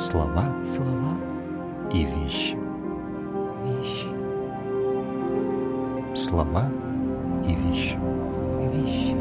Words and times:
Слова 0.00 0.54
слова 0.64 1.14
и 1.92 2.06
вещи. 2.06 2.56
вещи 3.66 4.06
Слова 6.14 6.70
и 7.44 7.54
вещи. 7.54 7.98
вещи 8.72 9.16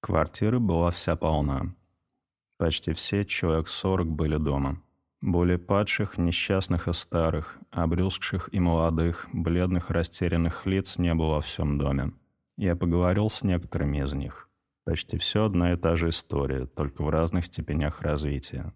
Квартира 0.00 0.58
была 0.58 0.90
вся 0.90 1.14
полна. 1.14 1.74
Почти 2.56 2.92
все, 2.94 3.24
человек 3.24 3.68
сорок, 3.68 4.08
были 4.08 4.38
дома. 4.38 4.82
Более 5.20 5.58
падших, 5.58 6.16
несчастных 6.16 6.88
и 6.88 6.94
старых, 6.94 7.58
обрюзгших 7.70 8.48
и 8.52 8.60
молодых, 8.60 9.28
бледных, 9.34 9.90
растерянных 9.90 10.64
лиц 10.64 10.96
не 10.96 11.14
было 11.14 11.34
во 11.34 11.40
всем 11.42 11.76
доме. 11.76 12.12
Я 12.56 12.76
поговорил 12.76 13.28
с 13.28 13.42
некоторыми 13.42 13.98
из 14.02 14.14
них. 14.14 14.48
Почти 14.84 15.18
все 15.18 15.44
одна 15.44 15.74
и 15.74 15.76
та 15.76 15.96
же 15.96 16.08
история, 16.08 16.64
только 16.64 17.02
в 17.02 17.10
разных 17.10 17.44
степенях 17.44 18.00
развития. 18.00 18.72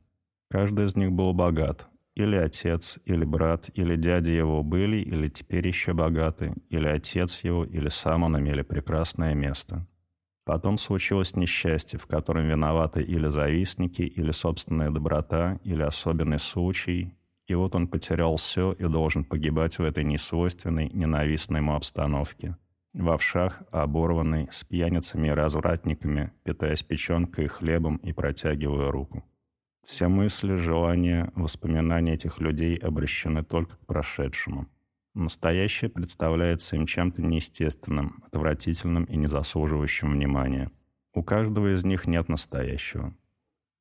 Каждый 0.50 0.84
из 0.84 0.94
них 0.97 1.12
был 1.12 1.33
богат. 1.33 1.88
Или 2.14 2.36
отец, 2.36 2.98
или 3.06 3.25
брат, 3.25 3.70
или 3.75 3.97
дядя 3.97 4.31
его 4.31 4.62
были, 4.62 4.98
или 4.98 5.28
теперь 5.28 5.66
еще 5.66 5.94
богаты, 5.94 6.55
или 6.69 6.86
отец 6.86 7.42
его, 7.42 7.64
или 7.64 7.88
сам 7.88 8.22
он 8.22 8.38
имели 8.38 8.62
прекрасное 8.62 9.34
место. 9.34 9.86
Потом 10.45 10.77
случилось 10.77 11.37
несчастье, 11.37 11.98
в 11.98 12.06
котором 12.06 12.47
виноваты 12.47 13.03
или 13.03 13.28
завистники, 13.28 14.03
или 14.03 14.31
собственная 14.31 14.91
доброта, 14.91 15.59
или 15.64 15.83
особенный 15.83 16.39
случай. 16.39 17.14
И 17.47 17.55
вот 17.55 17.75
он 17.75 17.89
потерял 17.89 18.37
все 18.37 18.72
и 18.72 18.84
должен 18.84 19.25
погибать 19.25 19.78
в 19.78 19.83
этой 19.83 20.05
несвойственной, 20.05 20.91
ненавистной 20.91 21.61
ему 21.61 21.75
обстановке. 21.75 22.56
В 22.92 23.11
овшах, 23.11 23.62
оборванный, 23.70 24.48
с 24.53 24.65
пьяницами 24.65 25.28
и 25.28 25.33
развратниками, 25.33 26.33
питаясь 26.45 26.83
печенкой 26.83 27.47
и 27.47 27.48
хлебом 27.48 27.97
и 27.97 28.12
протягивая 28.12 28.91
руку. 28.91 29.25
Все 29.84 30.09
мысли, 30.09 30.56
желания, 30.56 31.31
воспоминания 31.34 32.15
этих 32.15 32.39
людей 32.39 32.77
обращены 32.77 33.42
только 33.42 33.77
к 33.77 33.87
прошедшему. 33.87 34.67
Настоящее 35.14 35.90
представляется 35.90 36.74
им 36.74 36.86
чем-то 36.86 37.22
неестественным, 37.22 38.24
отвратительным 38.26 39.04
и 39.04 39.16
не 39.16 39.28
заслуживающим 39.28 40.12
внимания. 40.12 40.72
У 41.14 41.22
каждого 41.22 41.72
из 41.72 41.84
них 41.84 42.08
нет 42.08 42.28
настоящего. 42.28 43.14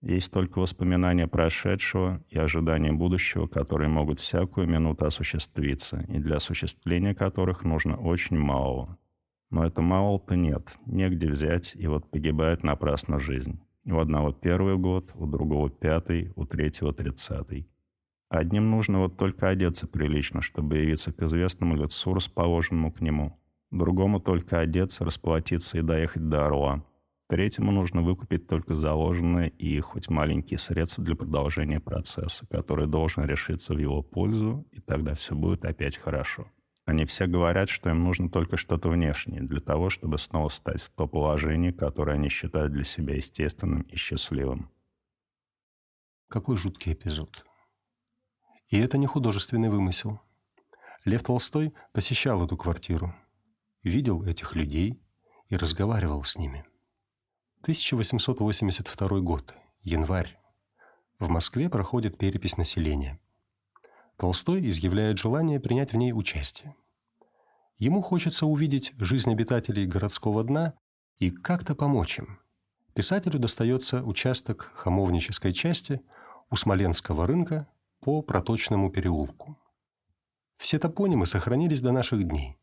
Есть 0.02 0.32
только 0.32 0.60
воспоминания 0.60 1.28
прошедшего 1.28 2.24
и 2.30 2.38
ожидания 2.38 2.92
будущего, 2.92 3.48
которые 3.48 3.90
могут 3.90 4.20
всякую 4.20 4.68
минуту 4.68 5.06
осуществиться, 5.06 6.06
и 6.08 6.20
для 6.20 6.36
осуществления 6.36 7.16
которых 7.16 7.64
нужно 7.64 7.98
очень 7.98 8.38
мало. 8.38 9.00
Но 9.50 9.66
это 9.66 9.82
мало-то 9.82 10.36
нет, 10.36 10.68
негде 10.86 11.28
взять, 11.28 11.74
и 11.76 11.88
вот 11.88 12.12
погибает 12.12 12.64
напрасно 12.64 13.18
жизнь. 13.18 13.60
У 13.86 13.98
одного 13.98 14.34
первый 14.34 14.78
год, 14.78 15.12
у 15.16 15.26
другого 15.26 15.70
пятый, 15.70 16.32
у 16.36 16.46
третьего 16.46 16.94
тридцатый. 16.94 17.68
Одним 18.34 18.72
нужно 18.72 18.98
вот 18.98 19.16
только 19.16 19.50
одеться 19.50 19.86
прилично, 19.86 20.42
чтобы 20.42 20.78
явиться 20.78 21.14
к 21.14 21.22
известному 21.22 21.76
лицу, 21.76 22.16
расположенному 22.16 22.92
к 22.92 23.00
нему. 23.00 23.40
Другому 23.70 24.20
только 24.20 24.60
одеться, 24.60 25.06
расплатиться 25.06 25.78
и 25.78 25.84
доехать 25.84 26.28
до 26.28 26.48
Орла. 26.48 26.84
Третьему 27.30 27.72
нужно 27.72 28.02
выкупить 28.02 28.48
только 28.48 28.74
заложенные 28.74 29.50
и 29.50 29.80
хоть 29.82 30.10
маленькие 30.10 30.58
средства 30.58 31.04
для 31.04 31.16
продолжения 31.16 31.80
процесса, 31.80 32.48
который 32.50 32.88
должен 32.88 33.24
решиться 33.24 33.76
в 33.76 33.78
его 33.78 34.02
пользу, 34.02 34.66
и 34.72 34.82
тогда 34.82 35.14
все 35.14 35.36
будет 35.36 35.64
опять 35.64 35.98
хорошо. 35.98 36.48
Они 36.86 37.06
все 37.06 37.28
говорят, 37.28 37.70
что 37.70 37.92
им 37.92 38.04
нужно 38.04 38.32
только 38.32 38.58
что-то 38.58 38.90
внешнее 38.90 39.44
для 39.44 39.62
того, 39.62 39.92
чтобы 39.92 40.18
снова 40.18 40.50
стать 40.50 40.82
в 40.82 40.90
то 40.90 41.06
положение, 41.06 41.72
которое 41.72 42.14
они 42.14 42.30
считают 42.30 42.74
для 42.74 42.84
себя 42.84 43.14
естественным 43.14 43.82
и 43.82 43.96
счастливым. 43.96 44.72
Какой 46.30 46.58
жуткий 46.58 46.94
эпизод. 46.94 47.46
И 48.74 48.80
это 48.80 48.98
не 48.98 49.06
художественный 49.06 49.70
вымысел. 49.70 50.20
Лев 51.06 51.22
Толстой 51.22 51.76
посещал 51.92 52.44
эту 52.44 52.58
квартиру, 52.58 53.14
видел 53.84 54.24
этих 54.24 54.56
людей 54.56 55.00
и 55.50 55.56
разговаривал 55.56 56.24
с 56.24 56.40
ними. 56.40 56.66
1882 57.62 59.20
год, 59.20 59.54
январь. 59.84 60.40
В 61.20 61.30
Москве 61.30 61.70
проходит 61.70 62.18
перепись 62.18 62.58
населения. 62.58 63.20
Толстой 64.18 64.68
изъявляет 64.68 65.20
желание 65.20 65.60
принять 65.60 65.94
в 65.94 65.98
ней 65.98 66.12
участие. 66.12 66.76
Ему 67.78 68.02
хочется 68.02 68.48
увидеть 68.48 68.94
жизнь 68.98 69.32
обитателей 69.32 69.86
городского 69.86 70.44
дна 70.44 70.74
и 71.20 71.30
как-то 71.30 71.76
помочь 71.76 72.18
им. 72.18 72.40
Писателю 72.96 73.38
достается 73.38 74.04
участок 74.04 74.72
хамовнической 74.74 75.54
части 75.54 76.02
у 76.50 76.56
Смоленского 76.56 77.28
рынка 77.28 77.68
по 78.04 78.22
проточному 78.22 78.92
переулку. 78.92 79.58
Все 80.58 80.78
топонимы 80.78 81.26
сохранились 81.26 81.82
до 81.82 81.92
наших 81.92 82.28
дней, 82.28 82.58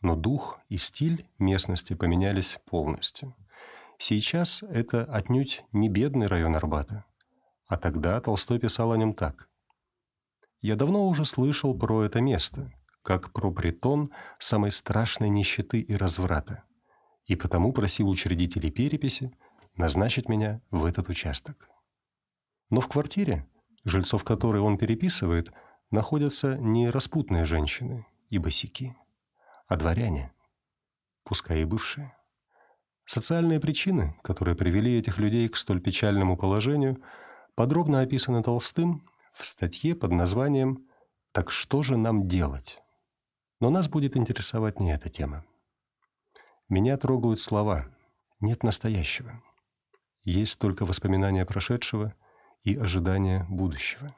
но 0.00 0.16
дух 0.16 0.58
и 0.68 0.78
стиль 0.78 1.26
местности 1.38 1.94
поменялись 1.94 2.58
полностью. 2.64 3.36
Сейчас 3.98 4.62
это 4.62 5.04
отнюдь 5.04 5.62
не 5.72 5.88
бедный 5.88 6.26
район 6.26 6.56
Арбата, 6.56 7.04
а 7.66 7.76
тогда 7.76 8.20
Толстой 8.20 8.58
писал 8.58 8.92
о 8.92 8.96
нем 8.96 9.12
так. 9.12 9.48
«Я 10.60 10.74
давно 10.74 11.06
уже 11.06 11.24
слышал 11.24 11.78
про 11.78 12.04
это 12.04 12.20
место, 12.20 12.72
как 13.02 13.32
про 13.32 13.52
притон 13.52 14.10
самой 14.38 14.70
страшной 14.70 15.28
нищеты 15.28 15.80
и 15.80 15.94
разврата, 15.94 16.64
и 17.26 17.36
потому 17.36 17.72
просил 17.72 18.08
учредителей 18.08 18.70
переписи 18.70 19.32
назначить 19.76 20.28
меня 20.28 20.60
в 20.70 20.84
этот 20.84 21.08
участок. 21.08 21.68
Но 22.70 22.80
в 22.80 22.88
квартире, 22.88 23.46
жильцов 23.84 24.24
которой 24.24 24.60
он 24.60 24.78
переписывает, 24.78 25.52
находятся 25.90 26.56
не 26.58 26.90
распутные 26.90 27.46
женщины 27.46 28.06
и 28.28 28.38
босики, 28.38 28.96
а 29.66 29.76
дворяне, 29.76 30.32
пускай 31.24 31.62
и 31.62 31.64
бывшие. 31.64 32.14
Социальные 33.04 33.58
причины, 33.58 34.18
которые 34.22 34.54
привели 34.54 34.98
этих 34.98 35.18
людей 35.18 35.48
к 35.48 35.56
столь 35.56 35.80
печальному 35.80 36.36
положению, 36.36 37.02
подробно 37.54 38.00
описаны 38.00 38.42
Толстым 38.42 39.08
в 39.32 39.46
статье 39.46 39.94
под 39.94 40.12
названием 40.12 40.86
«Так 41.32 41.50
что 41.50 41.82
же 41.82 41.96
нам 41.96 42.28
делать?». 42.28 42.80
Но 43.60 43.70
нас 43.70 43.88
будет 43.88 44.16
интересовать 44.16 44.78
не 44.78 44.92
эта 44.92 45.08
тема. 45.08 45.44
Меня 46.68 46.98
трогают 46.98 47.40
слова 47.40 47.88
«нет 48.40 48.62
настоящего». 48.62 49.42
Есть 50.22 50.58
только 50.58 50.84
воспоминания 50.84 51.46
прошедшего 51.46 52.14
и 52.68 52.76
ожидания 52.76 53.46
будущего. 53.48 54.14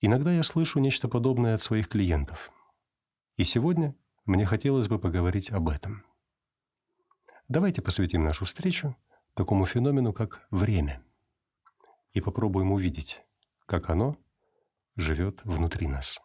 Иногда 0.00 0.32
я 0.32 0.42
слышу 0.42 0.80
нечто 0.80 1.06
подобное 1.06 1.54
от 1.54 1.62
своих 1.62 1.88
клиентов. 1.88 2.50
И 3.36 3.44
сегодня 3.44 3.94
мне 4.24 4.44
хотелось 4.44 4.88
бы 4.88 4.98
поговорить 4.98 5.52
об 5.52 5.68
этом. 5.68 6.04
Давайте 7.46 7.80
посвятим 7.80 8.24
нашу 8.24 8.44
встречу 8.44 8.96
такому 9.34 9.66
феномену, 9.66 10.12
как 10.12 10.44
время, 10.50 11.00
и 12.10 12.20
попробуем 12.20 12.72
увидеть, 12.72 13.22
как 13.66 13.88
оно 13.88 14.16
живет 14.96 15.44
внутри 15.44 15.86
нас. 15.86 16.18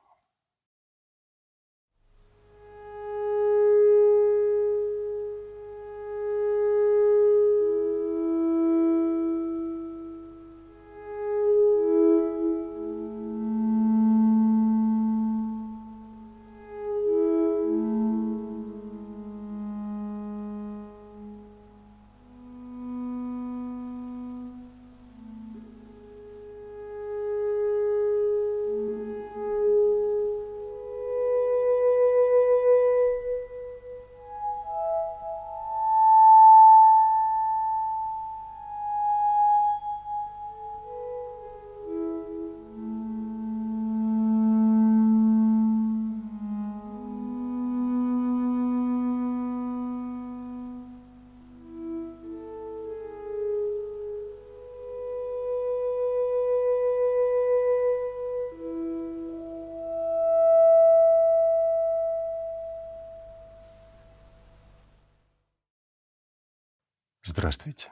Здравствуйте. 67.45 67.92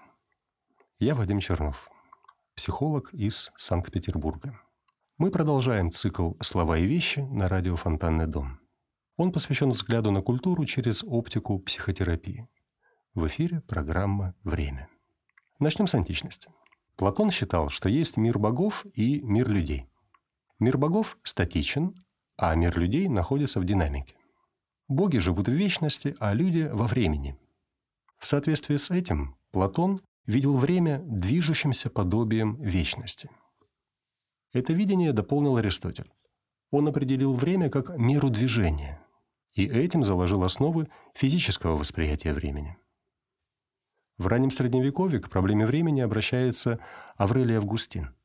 Я 0.97 1.13
Вадим 1.13 1.39
Чернов, 1.39 1.87
психолог 2.55 3.13
из 3.13 3.51
Санкт-Петербурга. 3.55 4.59
Мы 5.19 5.29
продолжаем 5.29 5.91
цикл 5.91 6.31
«Слова 6.41 6.79
и 6.79 6.87
вещи» 6.87 7.19
на 7.19 7.47
радио 7.47 7.75
«Фонтанный 7.75 8.25
дом». 8.25 8.59
Он 9.15 9.31
посвящен 9.31 9.69
взгляду 9.69 10.09
на 10.09 10.21
культуру 10.21 10.65
через 10.65 11.03
оптику 11.03 11.59
психотерапии. 11.59 12.49
В 13.13 13.27
эфире 13.27 13.61
программа 13.61 14.33
«Время». 14.43 14.89
Начнем 15.59 15.85
с 15.85 15.93
античности. 15.93 16.49
Платон 16.95 17.29
считал, 17.29 17.69
что 17.69 17.89
есть 17.89 18.17
мир 18.17 18.39
богов 18.39 18.87
и 18.95 19.21
мир 19.21 19.47
людей. 19.49 19.87
Мир 20.57 20.79
богов 20.79 21.15
статичен, 21.21 21.93
а 22.37 22.55
мир 22.55 22.75
людей 22.75 23.07
находится 23.07 23.59
в 23.59 23.65
динамике. 23.65 24.15
Боги 24.87 25.19
живут 25.19 25.47
в 25.47 25.51
вечности, 25.51 26.15
а 26.19 26.33
люди– 26.33 26.67
во 26.73 26.87
времени. 26.87 27.37
В 28.17 28.25
соответствии 28.25 28.77
с 28.77 28.89
этим 28.89 29.37
Платон 29.53 30.01
видел 30.25 30.57
время 30.57 30.99
движущимся 31.05 31.91
подобием 31.91 32.59
вечности. 32.59 33.29
Это 34.51 34.73
видение 34.73 35.13
дополнил 35.13 35.57
Аристотель. 35.57 36.11
Он 36.71 36.87
определил 36.87 37.35
время 37.35 37.69
как 37.69 37.95
меру 37.95 38.31
движения, 38.31 38.99
и 39.51 39.67
этим 39.67 40.03
заложил 40.03 40.43
основы 40.43 40.89
физического 41.13 41.77
восприятия 41.77 42.33
времени. 42.33 42.77
В 44.17 44.25
раннем 44.25 44.49
Средневековье 44.49 45.19
к 45.19 45.29
проблеме 45.29 45.67
времени 45.67 46.01
обращается 46.01 46.79
Аврелий 47.15 47.55
Августин. 47.55 48.15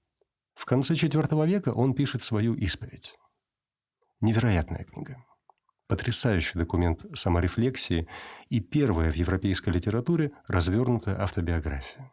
В 0.55 0.65
конце 0.65 0.95
IV 0.95 1.47
века 1.47 1.75
он 1.75 1.93
пишет 1.93 2.23
свою 2.23 2.55
исповедь. 2.55 3.15
Невероятная 4.21 4.85
книга. 4.85 5.23
Потрясающий 5.89 6.59
документ 6.59 7.07
саморефлексии 7.15 8.07
и 8.51 8.61
первая 8.61 9.11
в 9.11 9.17
европейской 9.17 9.71
литературе 9.71 10.33
развернутая 10.47 11.19
автобиография. 11.21 12.13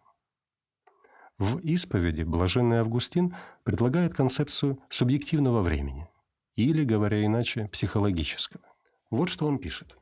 В 1.38 1.58
исповеди 1.60 2.24
блаженный 2.24 2.78
Августин 2.78 3.36
предлагает 3.66 4.14
концепцию 4.14 4.80
субъективного 4.90 5.62
времени, 5.62 6.08
или, 6.56 6.86
говоря 6.86 7.26
иначе, 7.26 7.68
психологического. 7.68 8.64
Вот 9.12 9.28
что 9.28 9.46
он 9.46 9.60
пишет. 9.60 9.98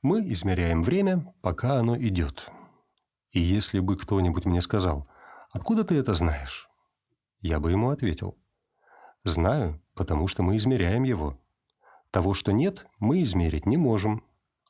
«Мы 0.00 0.26
измеряем 0.32 0.82
время, 0.82 1.34
пока 1.42 1.78
оно 1.78 1.94
идет. 1.98 2.50
И 3.32 3.40
если 3.40 3.80
бы 3.80 3.98
кто-нибудь 3.98 4.46
мне 4.46 4.62
сказал, 4.62 5.06
«Откуда 5.50 5.84
ты 5.84 5.96
это 5.96 6.14
знаешь?» 6.14 6.70
Я 7.40 7.60
бы 7.60 7.70
ему 7.70 7.90
ответил, 7.90 8.38
«Знаю, 9.24 9.82
потому 9.94 10.26
что 10.26 10.42
мы 10.42 10.56
измеряем 10.56 11.02
его. 11.02 11.38
Того, 12.12 12.34
что 12.34 12.52
нет, 12.52 12.86
мы 12.98 13.22
измерить 13.22 13.64
не 13.64 13.78
можем, 13.78 14.22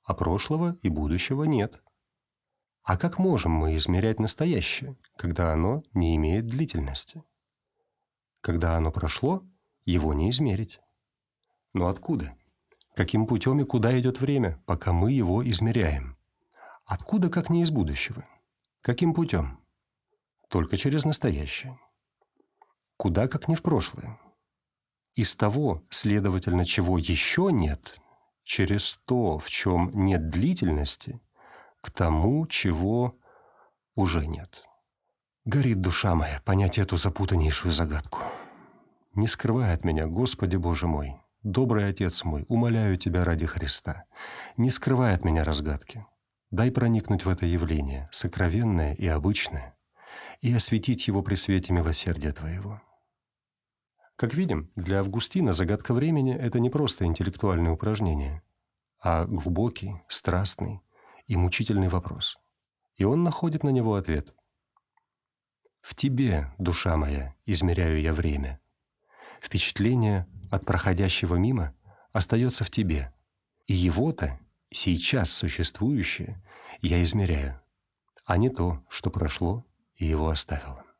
а 0.05 0.15
прошлого 0.15 0.79
и 0.81 0.89
будущего 0.89 1.43
нет. 1.43 1.83
А 2.85 2.97
как 2.97 3.19
можем 3.19 3.51
мы 3.51 3.77
измерять 3.77 4.21
настоящее, 4.21 4.97
когда 5.17 5.53
оно 5.53 5.83
не 5.93 6.15
имеет 6.15 6.47
длительности? 6.47 7.25
Когда 8.41 8.77
оно 8.77 8.93
прошло, 8.93 9.43
его 9.85 10.15
не 10.15 10.31
измерить. 10.31 10.81
Но 11.75 11.89
откуда? 11.89 12.37
Каким 12.95 13.27
путем 13.27 13.59
и 13.61 13.65
куда 13.65 13.99
идет 13.99 14.21
время, 14.21 14.63
пока 14.65 14.93
мы 14.93 15.11
его 15.11 15.45
измеряем? 15.49 16.17
Откуда, 16.85 17.29
как 17.29 17.51
не 17.51 17.63
из 17.63 17.73
будущего? 17.73 18.25
Каким 18.83 19.15
путем? 19.15 19.59
Только 20.49 20.77
через 20.77 21.05
настоящее. 21.05 21.77
Куда, 22.97 23.27
как 23.27 23.49
не 23.49 23.57
в 23.57 23.63
прошлое? 23.63 24.21
Из 25.15 25.37
того, 25.37 25.83
следовательно, 25.91 26.65
чего 26.65 26.97
еще 26.97 27.51
нет, 27.53 27.99
через 28.45 28.99
то, 29.05 29.39
в 29.39 29.51
чем 29.51 29.91
нет 29.95 30.31
длительности, 30.31 31.21
к 31.83 31.91
тому, 31.91 32.47
чего 32.47 33.19
уже 33.95 34.27
нет. 34.27 34.65
Горит 35.45 35.81
душа 35.81 36.15
моя 36.15 36.41
понять 36.45 36.79
эту 36.79 36.97
запутаннейшую 36.97 37.73
загадку. 37.73 38.21
Не 39.15 39.29
скрывай 39.29 39.75
от 39.75 39.85
меня, 39.85 40.07
Господи 40.07 40.57
Боже 40.57 40.87
мой, 40.87 41.17
добрый 41.43 41.89
Отец 41.89 42.25
мой, 42.25 42.47
умоляю 42.49 42.97
Тебя 42.97 43.25
ради 43.25 43.45
Христа, 43.45 44.05
не 44.57 44.71
скрывай 44.71 45.15
от 45.15 45.25
меня 45.25 45.45
разгадки. 45.45 46.07
Дай 46.51 46.71
проникнуть 46.71 47.25
в 47.25 47.29
это 47.29 47.45
явление, 47.45 48.09
сокровенное 48.13 48.95
и 48.95 49.07
обычное, 49.07 49.77
и 50.41 50.53
осветить 50.55 51.07
его 51.09 51.23
при 51.23 51.35
свете 51.35 51.73
милосердия 51.73 52.33
Твоего. 52.33 52.81
Как 54.23 54.35
видим, 54.35 54.71
для 54.77 55.01
Августина 55.01 55.53
загадка 55.53 55.93
времени– 55.93 56.33
это 56.41 56.61
не 56.61 56.71
просто 56.71 57.05
интеллектуальное 57.05 57.73
упражнение, 57.73 58.41
а 59.01 59.25
глубокий, 59.25 59.97
страстный 60.07 60.81
и 61.27 61.35
мучительный 61.35 61.89
вопрос. 61.89 62.39
И 62.95 63.03
он 63.03 63.25
находит 63.25 63.65
на 63.65 63.71
него 63.71 63.97
ответ. 63.97 64.33
«В 65.81 65.97
тебе, 65.97 66.55
душа 66.59 66.97
моя, 66.97 67.35
измеряю 67.47 68.01
я 68.01 68.15
время. 68.15 68.61
Впечатление 69.41 70.29
от 70.53 70.65
проходящего 70.65 71.35
мимо 71.35 71.75
остается 72.13 72.63
в 72.63 72.71
тебе, 72.71 73.13
и 73.67 73.75
его-то, 73.75 74.39
сейчас 74.71 75.33
существующее, 75.33 76.41
я 76.81 77.03
измеряю, 77.03 77.61
а 78.25 78.37
не 78.37 78.51
то, 78.51 78.85
что 78.89 79.11
прошло 79.11 79.67
и 79.97 80.07
его 80.07 80.29
оставило». 80.29 80.92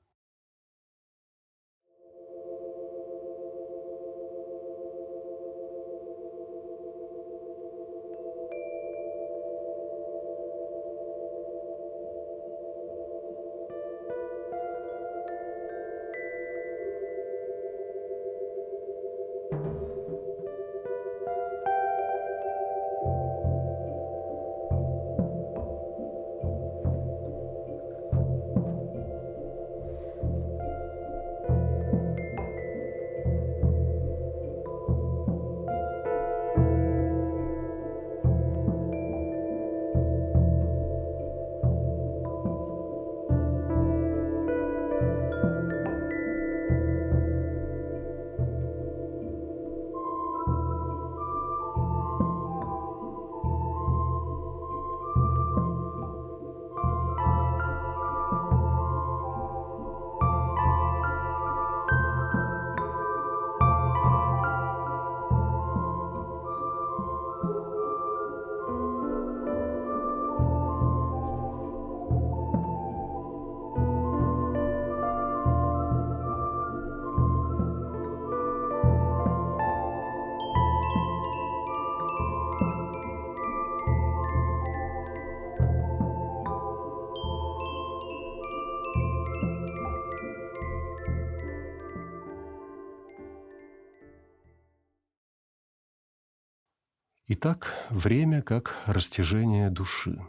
Итак, 97.35 97.73
время 97.89 98.43
как 98.43 98.77
растяжение 98.85 99.71
души. 99.71 100.23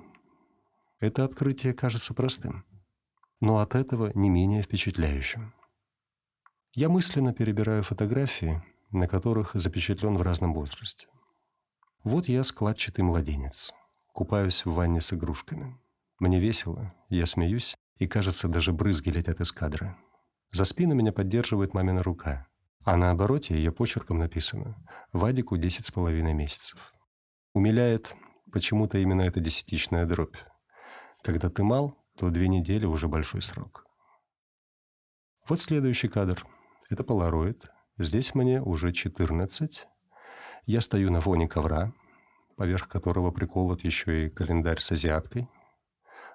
Это 1.01 1.25
открытие 1.25 1.74
кажется 1.74 2.13
простым, 2.13 2.63
но 3.41 3.57
от 3.57 3.75
этого 3.75 4.13
не 4.15 4.29
менее 4.29 4.62
впечатляющим. 4.62 5.53
Я 6.72 6.88
мысленно 6.88 7.33
перебираю 7.33 7.83
фотографии, 7.83 8.63
на 8.91 9.10
которых 9.10 9.51
запечатлен 9.53 10.15
в 10.15 10.22
разном 10.22 10.53
возрасте. 10.53 11.10
Вот 12.05 12.29
я 12.29 12.41
складчатый 12.45 13.03
младенец, 13.03 13.74
купаюсь 14.13 14.63
в 14.63 14.72
ванне 14.72 15.01
с 15.01 15.12
игрушками. 15.12 15.77
Мне 16.19 16.39
весело, 16.39 16.93
я 17.10 17.25
смеюсь, 17.25 17.75
и, 17.98 18.07
кажется, 18.07 18.48
даже 18.48 18.72
брызги 18.72 19.10
летят 19.10 19.41
из 19.41 19.51
кадра. 19.51 19.98
За 20.51 20.63
спину 20.63 20.95
меня 20.95 21.12
поддерживает 21.12 21.74
мамина 21.74 22.01
рука, 22.01 22.48
а 22.86 22.95
на 22.95 23.12
обороте 23.12 23.55
ее 23.55 23.74
почерком 23.74 24.19
написано 24.19 24.77
«Вадику 25.12 25.57
десять 25.57 25.86
с 25.86 25.91
половиной 25.91 26.33
месяцев». 26.33 26.93
Умиляет 27.53 28.15
почему-то 28.51 28.98
именно 28.98 29.22
эта 29.22 29.39
десятичная 29.39 30.05
дробь. 30.05 30.38
Когда 31.22 31.50
ты 31.50 31.63
мал, 31.63 31.98
то 32.17 32.31
две 32.31 32.48
недели 32.48 32.86
уже 32.86 33.07
большой 33.07 33.43
срок. 33.43 33.86
Вот 35.48 35.60
следующий 35.60 36.07
кадр. 36.07 36.45
Это 36.89 37.03
полароид. 37.03 37.65
Здесь 38.00 38.33
мне 38.33 38.60
уже 38.62 38.91
14. 38.91 39.88
Я 40.65 40.81
стою 40.81 41.12
на 41.12 41.22
фоне 41.22 41.48
ковра, 41.48 41.93
поверх 42.57 42.88
которого 42.88 43.29
приколот 43.29 43.83
еще 43.83 44.25
и 44.25 44.29
календарь 44.29 44.81
с 44.81 44.91
азиаткой. 44.91 45.48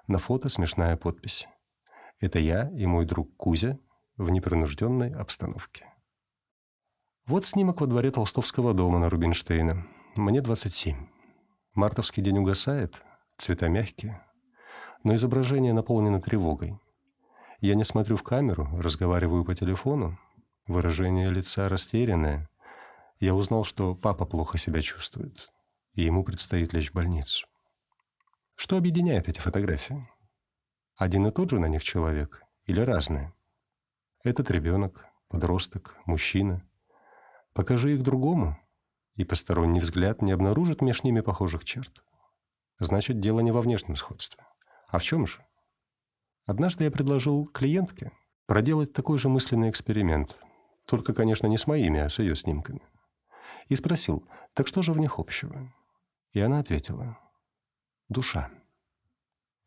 На 0.07 0.19
фото 0.19 0.47
смешная 0.47 0.95
подпись. 0.95 1.49
Это 2.21 2.39
я 2.39 2.69
и 2.69 2.85
мой 2.85 3.05
друг 3.05 3.35
Кузя 3.35 3.77
в 4.15 4.29
непринужденной 4.29 5.13
обстановке. 5.13 5.85
Вот 7.25 7.45
снимок 7.45 7.81
во 7.81 7.87
дворе 7.87 8.09
Толстовского 8.11 8.73
дома 8.73 8.99
на 8.99 9.09
Рубинштейна. 9.09 9.85
Мне 10.15 10.41
27. 10.41 11.07
Мартовский 11.75 12.23
день 12.23 12.39
угасает, 12.39 13.03
цвета 13.37 13.69
мягкие, 13.69 14.21
но 15.03 15.13
изображение 15.13 15.71
наполнено 15.71 16.19
тревогой. 16.19 16.79
Я 17.61 17.75
не 17.75 17.83
смотрю 17.83 18.17
в 18.17 18.23
камеру, 18.23 18.67
разговариваю 18.81 19.45
по 19.45 19.53
телефону. 19.53 20.19
Выражение 20.65 21.29
лица 21.29 21.69
растерянное. 21.69 22.49
Я 23.19 23.35
узнал, 23.35 23.63
что 23.63 23.93
папа 23.93 24.25
плохо 24.25 24.57
себя 24.57 24.81
чувствует, 24.81 25.51
и 25.93 26.01
ему 26.01 26.23
предстоит 26.23 26.73
лечь 26.73 26.89
в 26.89 26.95
больницу. 26.95 27.47
Что 28.55 28.77
объединяет 28.77 29.29
эти 29.29 29.39
фотографии? 29.39 30.09
Один 30.97 31.27
и 31.27 31.31
тот 31.31 31.51
же 31.51 31.59
на 31.59 31.67
них 31.67 31.83
человек 31.83 32.41
или 32.65 32.79
разные? 32.79 33.31
Этот 34.23 34.49
ребенок, 34.49 35.05
подросток, 35.27 35.95
мужчина. 36.05 36.67
Покажи 37.53 37.93
их 37.93 38.01
другому, 38.01 38.57
и 39.19 39.25
посторонний 39.25 39.81
взгляд 39.81 40.21
не 40.21 40.31
обнаружит 40.31 40.81
между 40.81 41.05
ними 41.05 41.19
похожих 41.19 41.65
черт. 41.65 42.01
Значит, 42.79 43.19
дело 43.19 43.41
не 43.41 43.51
во 43.51 43.61
внешнем 43.61 43.97
сходстве. 43.97 44.45
А 44.87 44.97
в 44.97 45.03
чем 45.03 45.27
же? 45.27 45.45
Однажды 46.45 46.85
я 46.85 46.91
предложил 46.91 47.45
клиентке 47.45 48.13
проделать 48.45 48.93
такой 48.93 49.19
же 49.19 49.27
мысленный 49.27 49.71
эксперимент, 49.71 50.39
только, 50.85 51.13
конечно, 51.13 51.47
не 51.47 51.57
с 51.57 51.67
моими, 51.67 51.99
а 51.99 52.09
с 52.09 52.19
ее 52.19 52.33
снимками. 52.33 52.81
И 53.67 53.75
спросил, 53.75 54.25
так 54.53 54.67
что 54.67 54.81
же 54.81 54.93
в 54.93 54.97
них 54.99 55.19
общего? 55.19 55.69
И 56.31 56.39
она 56.39 56.59
ответила, 56.59 57.17
душа. 58.07 58.49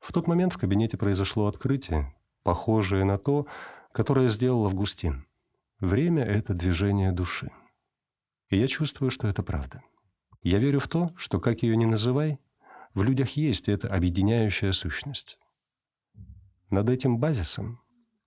В 0.00 0.14
тот 0.14 0.28
момент 0.28 0.54
в 0.54 0.58
кабинете 0.58 0.96
произошло 0.96 1.46
открытие, 1.46 2.14
похожее 2.42 3.04
на 3.04 3.18
то, 3.18 3.46
которое 3.92 4.30
сделал 4.30 4.64
Августин. 4.64 5.26
Время— 5.78 6.24
это 6.24 6.54
движение 6.54 7.12
души. 7.12 7.50
И 8.52 8.58
я 8.58 8.68
чувствую, 8.68 9.10
что 9.10 9.28
это 9.28 9.42
правда. 9.42 9.82
Я 10.42 10.58
верю 10.58 10.78
в 10.78 10.86
то, 10.86 11.10
что, 11.16 11.40
как 11.40 11.62
ее 11.62 11.74
ни 11.74 11.86
называй, 11.86 12.38
в 12.92 13.02
людях 13.02 13.30
есть 13.30 13.66
эта 13.66 13.88
объединяющая 13.88 14.72
сущность. 14.72 15.38
Над 16.68 16.90
этим 16.90 17.16
базисом 17.16 17.80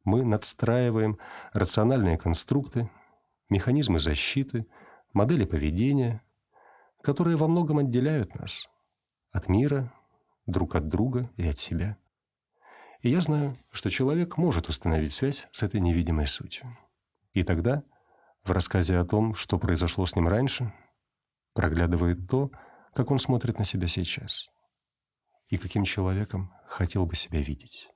мы 0.04 0.26
надстраиваем 0.26 1.20
рациональные 1.54 2.18
конструкты, 2.18 2.90
механизмы 3.50 4.00
защиты, 4.00 4.66
модели 5.14 5.46
поведения, 5.46 6.24
которые 7.04 7.38
во 7.38 7.48
многом 7.48 7.78
отделяют 7.78 8.34
нас 8.34 8.68
от 9.32 9.48
мира, 9.48 9.94
друг 10.48 10.74
от 10.74 10.88
друга 10.88 11.30
и 11.38 11.48
от 11.48 11.60
себя. 11.60 11.98
И 13.02 13.12
я 13.12 13.22
знаю, 13.22 13.56
что 13.70 13.92
человек 13.92 14.38
может 14.38 14.70
установить 14.70 15.14
связь 15.14 15.48
с 15.52 15.62
этой 15.62 15.82
невидимой 15.82 16.26
сутью. 16.26 16.76
И 17.34 17.44
тогда 17.44 17.84
в 18.46 18.52
рассказе 18.52 18.98
о 18.98 19.06
том, 19.06 19.34
что 19.34 19.58
произошло 19.58 20.06
с 20.06 20.16
ним 20.16 20.28
раньше, 20.28 20.72
проглядывает 21.54 22.30
то, 22.30 22.52
как 22.94 23.12
он 23.12 23.20
смотрит 23.20 23.58
на 23.58 23.66
себя 23.66 23.88
сейчас 23.88 24.48
и 25.48 25.58
каким 25.58 25.84
человеком 25.84 26.54
хотел 26.68 27.06
бы 27.06 27.16
себя 27.16 27.42
видеть. 27.42 27.90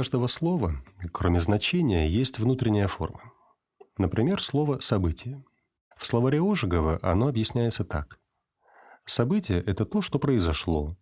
Каждого 0.00 0.28
слова, 0.28 0.82
кроме 1.12 1.42
значения, 1.42 2.08
есть 2.08 2.38
внутренняя 2.38 2.86
форма. 2.86 3.20
Например, 3.98 4.40
слово 4.42 4.78
«событие». 4.78 5.44
В 5.98 6.06
словаре 6.06 6.40
Ожегова 6.40 6.98
оно 7.02 7.28
объясняется 7.28 7.84
так. 7.84 8.18
Событие– 9.04 9.62
это 9.66 9.84
то, 9.84 10.00
что 10.00 10.18
произошло, 10.18 10.96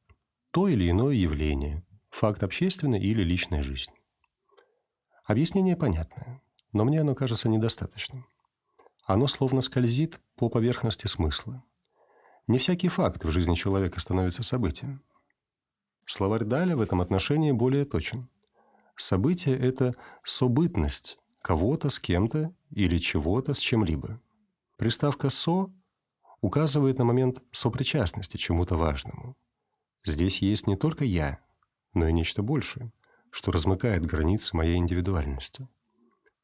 то 0.51 0.67
или 0.67 0.91
иное 0.91 1.15
явление, 1.15 1.87
факт 2.11 2.43
общественной 2.43 2.99
или 2.99 3.23
личной 3.23 3.63
жизни. 3.63 3.95
Объяснение 5.25 5.77
понятное, 5.77 6.43
но 6.73 6.85
мне 6.85 7.03
оно 7.03 7.15
кажется 7.15 7.49
недостаточным. 7.49 8.27
Оно 9.05 9.29
словно 9.29 9.61
скользит 9.61 10.21
по 10.35 10.49
поверхности 10.49 11.07
смысла. 11.07 11.63
Не 12.49 12.59
всякий 12.59 12.89
факт 12.89 13.25
в 13.25 13.31
жизни 13.31 13.55
человека 13.55 14.01
становится 14.01 14.43
событием. 14.43 15.05
Словарь 16.05 16.43
Даля 16.43 16.75
в 16.77 16.81
этом 16.81 17.01
отношении 17.01 17.53
более 17.53 17.85
точен– 17.85 18.29
Событие– 18.99 19.57
это 19.59 19.95
событность 20.25 21.19
кого-то 21.41 21.89
с 21.89 22.01
кем-то 22.01 22.53
или 22.71 22.99
чего-то 22.99 23.55
с 23.55 23.59
чем-либо. 23.61 24.21
Приставка 24.77 25.31
«со» 25.31 25.69
указывает 26.41 26.99
на 26.99 27.05
момент 27.05 27.41
сопричастности 27.53 28.37
чему-то 28.39 28.77
важному. 28.77 29.37
Здесь 30.05 30.43
есть 30.43 30.67
не 30.67 30.77
только 30.77 31.05
я, 31.05 31.39
но 31.95 32.09
и 32.09 32.13
нечто 32.13 32.43
большее, 32.43 32.93
что 33.31 33.53
размыкает 33.53 34.05
границы 34.05 34.57
моей 34.57 34.77
индивидуальности. 34.77 35.69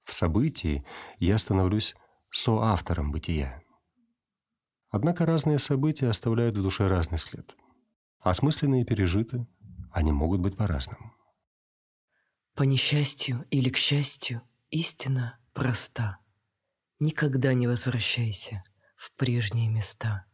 В 0.04 0.12
событии 0.12 0.84
я 1.18 1.38
становлюсь 1.38 1.96
соавтором 2.30 3.10
бытия. 3.10 3.64
Однако 4.90 5.26
разные 5.26 5.58
события 5.58 6.08
оставляют 6.08 6.56
в 6.56 6.62
душе 6.62 6.86
разный 6.86 7.18
след. 7.18 7.56
Осмысленные 8.20 8.84
пережиты, 8.84 9.48
они 9.90 10.12
могут 10.12 10.40
быть 10.40 10.56
по-разному. 10.56 11.13
По 12.54 12.62
несчастью 12.62 13.44
или 13.50 13.68
к 13.68 13.76
счастью, 13.76 14.40
истина 14.70 15.40
проста. 15.54 16.18
Никогда 17.00 17.52
не 17.52 17.66
возвращайся 17.66 18.62
в 18.96 19.12
прежние 19.16 19.68
места. 19.68 20.24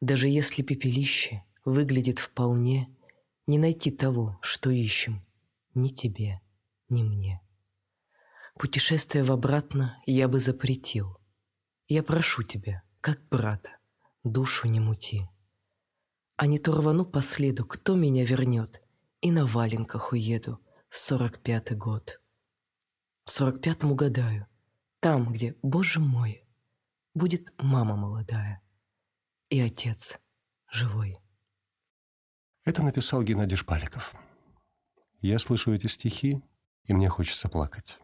Даже 0.00 0.28
если 0.28 0.62
пепелище 0.62 1.42
выглядит 1.64 2.18
вполне, 2.20 2.88
Не 3.46 3.58
найти 3.58 3.90
того, 3.90 4.38
что 4.42 4.70
ищем, 4.70 5.26
ни 5.74 5.88
тебе, 5.88 6.40
ни 6.88 7.02
мне. 7.02 7.40
Путешествие 8.54 9.24
в 9.24 9.32
обратно 9.32 10.00
я 10.06 10.28
бы 10.28 10.38
запретил, 10.38 11.18
Я 11.88 12.04
прошу 12.04 12.44
тебя, 12.44 12.84
как 13.00 13.28
брата, 13.28 13.70
душу 14.22 14.68
не 14.68 14.78
мути. 14.78 15.28
А 16.36 16.46
не 16.46 16.60
то 16.60 16.76
рвану 16.76 17.04
по 17.04 17.20
следу, 17.20 17.64
кто 17.64 17.96
меня 17.96 18.24
вернет, 18.24 18.80
и 19.20 19.32
на 19.32 19.46
валенках 19.46 20.12
уеду 20.12 20.60
сорок 20.90 21.38
пятый 21.40 21.76
год. 21.76 22.20
В 23.24 23.30
сорок 23.30 23.60
пятом 23.62 23.92
угадаю, 23.92 24.46
там, 24.98 25.32
где, 25.32 25.56
боже 25.62 26.00
мой, 26.00 26.44
будет 27.14 27.52
мама 27.58 27.96
молодая 27.96 28.60
и 29.48 29.60
отец 29.60 30.18
живой. 30.70 31.18
Это 32.64 32.82
написал 32.82 33.22
Геннадий 33.22 33.56
Шпаликов. 33.56 34.14
Я 35.20 35.38
слышу 35.38 35.72
эти 35.72 35.86
стихи, 35.86 36.42
и 36.84 36.92
мне 36.92 37.08
хочется 37.08 37.48
плакать. 37.48 37.98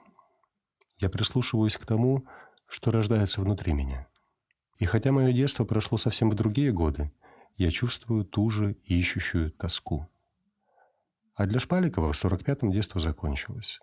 Я 0.98 1.10
прислушиваюсь 1.10 1.76
к 1.76 1.84
тому, 1.84 2.26
что 2.66 2.90
рождается 2.90 3.40
внутри 3.40 3.72
меня. 3.72 4.06
И 4.78 4.84
хотя 4.84 5.12
мое 5.12 5.32
детство 5.32 5.64
прошло 5.64 5.98
совсем 5.98 6.30
в 6.30 6.34
другие 6.34 6.72
годы, 6.72 7.12
я 7.56 7.70
чувствую 7.70 8.24
ту 8.24 8.48
же 8.50 8.74
ищущую 8.84 9.50
тоску. 9.50 10.08
А 11.36 11.44
для 11.46 11.60
Шпаликова 11.60 12.12
в 12.12 12.16
45-м 12.16 12.72
детство 12.72 12.98
закончилось. 12.98 13.78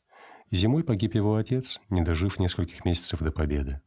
Зимой 0.50 0.84
погиб 0.84 1.14
его 1.14 1.36
отец, 1.36 1.80
не 1.90 2.02
дожив 2.02 2.40
нескольких 2.40 2.84
месяцев 2.84 3.20
до 3.20 3.32
победы. 3.32 3.80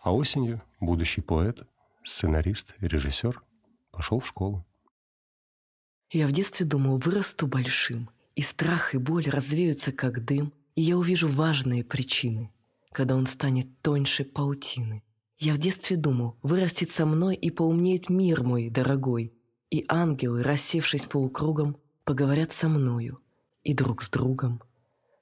А 0.00 0.14
осенью 0.14 0.62
будущий 0.80 1.20
поэт, 1.20 1.68
сценарист, 2.02 2.74
режиссер 2.80 3.42
пошел 3.90 4.20
в 4.20 4.26
школу. 4.26 4.66
Я 6.10 6.26
в 6.26 6.32
детстве 6.32 6.64
думал, 6.64 6.96
вырасту 6.96 7.46
большим, 7.46 8.08
и 8.34 8.40
страх 8.40 8.94
и 8.94 8.98
боль 8.98 9.28
развеются, 9.28 9.92
как 9.92 10.24
дым, 10.24 10.54
и 10.74 10.80
я 10.80 10.96
увижу 10.96 11.28
важные 11.28 11.84
причины, 11.84 12.50
когда 12.92 13.16
он 13.16 13.26
станет 13.26 13.82
тоньше 13.82 14.24
паутины. 14.24 15.02
Я 15.36 15.54
в 15.54 15.58
детстве 15.58 15.98
думал, 15.98 16.38
вырастет 16.42 16.90
со 16.90 17.04
мной 17.04 17.36
и 17.36 17.50
поумнеет 17.50 18.08
мир 18.08 18.42
мой 18.42 18.70
дорогой, 18.70 19.34
и 19.68 19.84
ангелы, 19.88 20.42
рассевшись 20.42 21.04
полукругом, 21.04 21.76
поговорят 22.08 22.52
со 22.52 22.70
мною 22.70 23.22
и 23.62 23.74
друг 23.74 24.02
с 24.02 24.08
другом. 24.08 24.62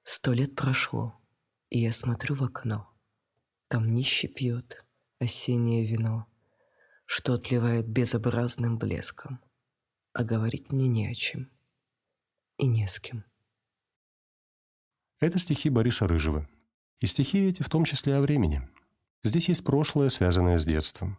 Сто 0.04 0.32
лет 0.32 0.54
прошло, 0.54 1.20
и 1.68 1.80
я 1.80 1.92
смотрю 1.92 2.36
в 2.36 2.44
окно. 2.44 2.88
Там 3.66 3.92
нищий 3.92 4.28
пьет 4.28 4.86
осеннее 5.18 5.84
вино, 5.84 6.28
что 7.04 7.34
отливает 7.34 7.88
безобразным 7.88 8.78
блеском 8.78 9.40
а 10.12 10.22
говорить 10.22 10.70
мне 10.70 10.86
не 10.86 11.08
о 11.08 11.14
чем 11.14 11.50
и 12.56 12.68
не 12.68 12.86
с 12.86 13.00
кем. 13.00 13.24
Это 15.18 15.40
стихи 15.40 15.70
Бориса 15.70 16.06
Рыжего. 16.06 16.48
И 17.00 17.08
стихи 17.08 17.48
эти 17.48 17.62
в 17.62 17.68
том 17.68 17.84
числе 17.84 18.14
о 18.14 18.20
времени. 18.20 18.62
Здесь 19.24 19.48
есть 19.48 19.64
прошлое, 19.64 20.08
связанное 20.08 20.60
с 20.60 20.64
детством. 20.64 21.18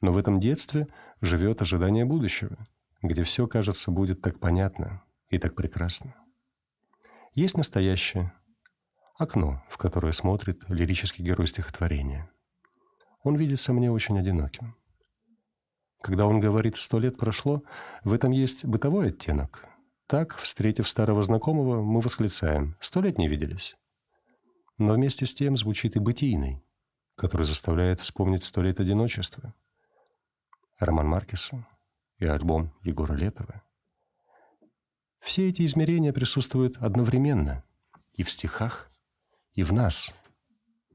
Но 0.00 0.12
в 0.12 0.16
этом 0.16 0.40
детстве 0.40 0.88
живет 1.20 1.62
ожидание 1.62 2.04
будущего, 2.04 2.66
где 3.02 3.24
все, 3.24 3.46
кажется, 3.46 3.90
будет 3.90 4.22
так 4.22 4.38
понятно 4.38 5.02
и 5.28 5.38
так 5.38 5.54
прекрасно. 5.54 6.14
Есть 7.34 7.56
настоящее 7.56 8.32
окно, 9.18 9.62
в 9.68 9.76
которое 9.76 10.12
смотрит 10.12 10.62
лирический 10.68 11.24
герой 11.24 11.48
стихотворения. 11.48 12.30
Он 13.22 13.36
видится 13.36 13.72
мне 13.72 13.90
очень 13.90 14.18
одиноким. 14.18 14.76
Когда 16.00 16.26
он 16.26 16.40
говорит 16.40 16.76
«сто 16.76 16.98
лет 16.98 17.16
прошло», 17.16 17.62
в 18.02 18.12
этом 18.12 18.32
есть 18.32 18.64
бытовой 18.64 19.08
оттенок. 19.08 19.66
Так, 20.08 20.36
встретив 20.36 20.88
старого 20.88 21.22
знакомого, 21.22 21.82
мы 21.82 22.00
восклицаем 22.00 22.76
«сто 22.80 23.00
лет 23.00 23.18
не 23.18 23.28
виделись». 23.28 23.76
Но 24.78 24.94
вместе 24.94 25.26
с 25.26 25.34
тем 25.34 25.56
звучит 25.56 25.94
и 25.96 26.00
бытийный, 26.00 26.64
который 27.14 27.46
заставляет 27.46 28.00
вспомнить 28.00 28.42
сто 28.42 28.62
лет 28.62 28.80
одиночества. 28.80 29.54
Роман 30.80 31.06
Маркеса 31.06 31.64
и 32.22 32.26
альбом 32.26 32.72
Егора 32.82 33.14
Летова. 33.14 33.62
Все 35.18 35.48
эти 35.48 35.64
измерения 35.66 36.12
присутствуют 36.12 36.76
одновременно 36.78 37.64
и 38.12 38.22
в 38.22 38.30
стихах, 38.30 38.90
и 39.54 39.64
в 39.64 39.72
нас, 39.72 40.14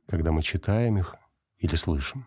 когда 0.08 0.32
мы 0.32 0.42
читаем 0.42 0.98
их 0.98 1.16
или 1.58 1.76
слышим. 1.76 2.26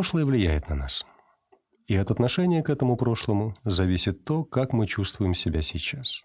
Прошлое 0.00 0.24
влияет 0.24 0.70
на 0.70 0.76
нас. 0.76 1.04
И 1.86 1.94
от 1.94 2.10
отношения 2.10 2.62
к 2.62 2.70
этому 2.70 2.96
прошлому 2.96 3.54
зависит 3.64 4.24
то, 4.24 4.44
как 4.44 4.72
мы 4.72 4.86
чувствуем 4.86 5.34
себя 5.34 5.60
сейчас. 5.60 6.24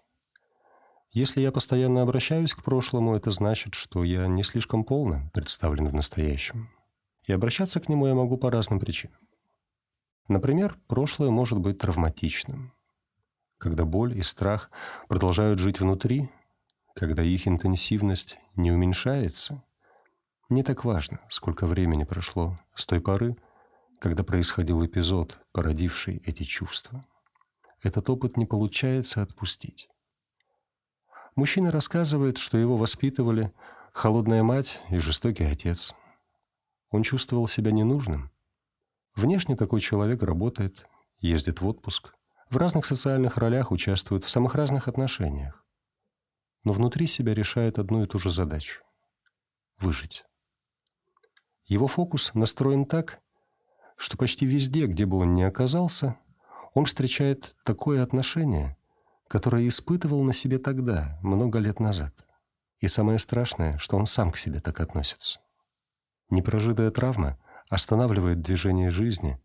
Если 1.10 1.42
я 1.42 1.52
постоянно 1.52 2.00
обращаюсь 2.00 2.54
к 2.54 2.62
прошлому, 2.62 3.14
это 3.14 3.32
значит, 3.32 3.74
что 3.74 4.02
я 4.02 4.28
не 4.28 4.44
слишком 4.44 4.82
полно 4.82 5.30
представлен 5.34 5.88
в 5.88 5.94
настоящем. 5.94 6.70
И 7.26 7.34
обращаться 7.34 7.78
к 7.78 7.90
нему 7.90 8.06
я 8.06 8.14
могу 8.14 8.38
по 8.38 8.50
разным 8.50 8.80
причинам. 8.80 9.20
Например, 10.26 10.78
прошлое 10.86 11.28
может 11.28 11.58
быть 11.58 11.76
травматичным. 11.76 12.72
Когда 13.58 13.84
боль 13.84 14.16
и 14.16 14.22
страх 14.22 14.70
продолжают 15.06 15.58
жить 15.58 15.80
внутри, 15.80 16.30
когда 16.94 17.22
их 17.22 17.46
интенсивность 17.46 18.38
не 18.54 18.72
уменьшается, 18.72 19.62
не 20.48 20.62
так 20.62 20.86
важно, 20.86 21.20
сколько 21.28 21.66
времени 21.66 22.04
прошло 22.04 22.58
с 22.74 22.86
той 22.86 23.02
поры, 23.02 23.36
когда 23.98 24.24
происходил 24.24 24.84
эпизод, 24.84 25.38
породивший 25.52 26.22
эти 26.24 26.42
чувства. 26.42 27.04
Этот 27.82 28.08
опыт 28.10 28.36
не 28.36 28.46
получается 28.46 29.22
отпустить. 29.22 29.88
Мужчина 31.34 31.70
рассказывает, 31.70 32.38
что 32.38 32.58
его 32.58 32.76
воспитывали 32.76 33.52
холодная 33.92 34.42
мать 34.42 34.80
и 34.90 34.98
жестокий 34.98 35.44
отец. 35.44 35.94
Он 36.90 37.02
чувствовал 37.02 37.48
себя 37.48 37.72
ненужным. 37.72 38.30
Внешне 39.14 39.56
такой 39.56 39.80
человек 39.80 40.22
работает, 40.22 40.86
ездит 41.18 41.60
в 41.60 41.66
отпуск, 41.66 42.14
в 42.50 42.56
разных 42.56 42.86
социальных 42.86 43.38
ролях 43.38 43.72
участвует 43.72 44.24
в 44.24 44.30
самых 44.30 44.54
разных 44.54 44.88
отношениях. 44.88 45.64
Но 46.64 46.72
внутри 46.72 47.06
себя 47.06 47.34
решает 47.34 47.78
одну 47.78 48.04
и 48.04 48.06
ту 48.06 48.18
же 48.18 48.30
задачу– 48.30 48.82
выжить. 49.78 50.24
Его 51.64 51.88
фокус 51.88 52.32
настроен 52.34 52.84
так, 52.84 53.20
что 53.96 54.16
почти 54.16 54.46
везде, 54.46 54.86
где 54.86 55.06
бы 55.06 55.16
он 55.18 55.34
ни 55.34 55.42
оказался, 55.42 56.16
он 56.74 56.84
встречает 56.84 57.56
такое 57.64 58.02
отношение, 58.02 58.76
которое 59.28 59.66
испытывал 59.66 60.22
на 60.22 60.32
себе 60.32 60.58
тогда, 60.58 61.18
много 61.22 61.58
лет 61.58 61.80
назад. 61.80 62.26
И 62.78 62.88
самое 62.88 63.18
страшное, 63.18 63.78
что 63.78 63.96
он 63.96 64.06
сам 64.06 64.30
к 64.30 64.36
себе 64.36 64.60
так 64.60 64.80
относится. 64.80 65.40
Непрожитая 66.28 66.90
травма 66.90 67.38
останавливает 67.68 68.42
движение 68.42 68.90
жизни 68.90 69.40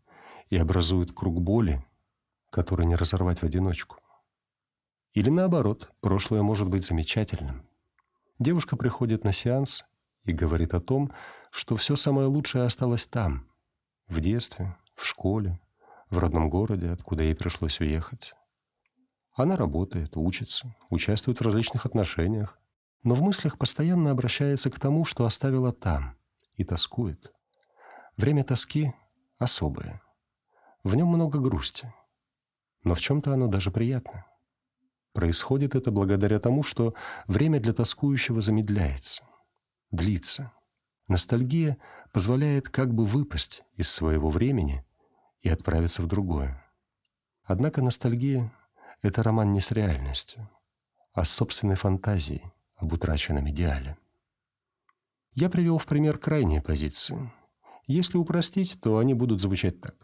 и 0.50 0.56
образует 0.56 1.12
круг 1.12 1.40
боли, 1.40 1.84
который 2.50 2.84
не 2.84 2.94
разорвать 2.94 3.40
в 3.40 3.44
одиночку. 3.44 3.96
Или 5.14 5.30
наоборот, 5.30 5.90
прошлое 6.00 6.42
может 6.42 6.68
быть 6.68 6.84
замечательным. 6.84 7.66
Девушка 8.38 8.76
приходит 8.76 9.24
на 9.24 9.32
сеанс 9.32 9.84
и 10.24 10.32
говорит 10.32 10.74
о 10.74 10.80
том, 10.80 11.12
что 11.50 11.76
все 11.76 11.96
самое 11.96 12.28
лучшее 12.28 12.64
осталось 12.64 13.06
там, 13.06 13.46
в 14.08 14.20
детстве, 14.20 14.76
в 14.94 15.04
школе, 15.04 15.60
в 16.10 16.18
родном 16.18 16.50
городе, 16.50 16.90
откуда 16.90 17.22
ей 17.22 17.34
пришлось 17.34 17.80
уехать. 17.80 18.34
Она 19.34 19.56
работает, 19.56 20.16
учится, 20.16 20.74
участвует 20.90 21.38
в 21.38 21.42
различных 21.42 21.86
отношениях, 21.86 22.58
но 23.02 23.14
в 23.14 23.22
мыслях 23.22 23.58
постоянно 23.58 24.10
обращается 24.10 24.70
к 24.70 24.78
тому, 24.78 25.04
что 25.04 25.24
оставила 25.24 25.72
там, 25.72 26.16
и 26.54 26.64
тоскует. 26.64 27.32
Время 28.16 28.44
тоски 28.44 28.92
особое. 29.38 30.02
В 30.84 30.94
нем 30.94 31.08
много 31.08 31.38
грусти. 31.38 31.92
Но 32.84 32.94
в 32.94 33.00
чем-то 33.00 33.32
оно 33.32 33.46
даже 33.46 33.70
приятно. 33.70 34.26
Происходит 35.12 35.74
это 35.74 35.90
благодаря 35.90 36.40
тому, 36.40 36.62
что 36.62 36.94
время 37.26 37.60
для 37.60 37.72
тоскующего 37.72 38.40
замедляется, 38.40 39.24
длится. 39.90 40.52
Ностальгия 41.06 41.76
позволяет 42.12 42.68
как 42.68 42.94
бы 42.94 43.04
выпасть 43.04 43.62
из 43.74 43.90
своего 43.90 44.30
времени 44.30 44.84
и 45.40 45.48
отправиться 45.48 46.02
в 46.02 46.06
другое. 46.06 46.62
Однако 47.42 47.82
ностальгия— 47.82 48.52
это 49.02 49.22
роман 49.22 49.52
не 49.52 49.60
с 49.60 49.72
реальностью, 49.72 50.48
а 51.12 51.24
с 51.24 51.30
собственной 51.30 51.76
фантазией 51.76 52.42
об 52.76 52.92
утраченном 52.92 53.48
идеале. 53.50 53.96
Я 55.32 55.48
привел 55.48 55.78
в 55.78 55.86
пример 55.86 56.18
крайние 56.18 56.60
позиции. 56.60 57.32
Если 57.86 58.18
упростить, 58.18 58.78
то 58.80 58.98
они 58.98 59.14
будут 59.14 59.40
звучать 59.40 59.80
так. 59.80 59.96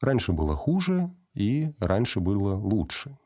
Раньше 0.00 0.32
было 0.32 0.56
хуже, 0.56 1.14
и 1.34 1.72
раньше 1.80 2.20
было 2.20 2.54
лучше. 2.54 3.18